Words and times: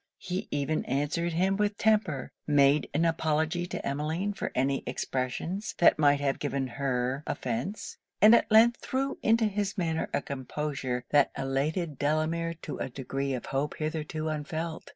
He 0.17 0.47
even 0.49 0.83
answered 0.85 1.33
him 1.33 1.57
with 1.57 1.77
temper; 1.77 2.31
made 2.47 2.89
an 2.91 3.05
apology 3.05 3.67
to 3.67 3.85
Emmeline 3.87 4.33
for 4.33 4.51
any 4.55 4.81
expressions 4.87 5.75
that 5.77 5.99
might 5.99 6.19
have 6.19 6.39
given 6.39 6.65
her 6.65 7.21
offence; 7.27 7.97
and 8.19 8.33
at 8.33 8.51
length 8.51 8.77
threw 8.79 9.19
into 9.21 9.45
his 9.45 9.77
manner 9.77 10.09
a 10.11 10.23
composure 10.23 11.03
that 11.11 11.29
elated 11.37 11.99
Delamere 11.99 12.55
to 12.63 12.79
a 12.79 12.89
degree 12.89 13.35
of 13.35 13.45
hope 13.45 13.75
hitherto 13.77 14.27
unfelt. 14.27 14.89